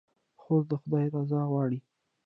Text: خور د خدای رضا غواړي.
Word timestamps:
خور 0.41 0.61
د 0.69 0.71
خدای 0.81 1.05
رضا 1.15 1.41
غواړي. 1.51 1.79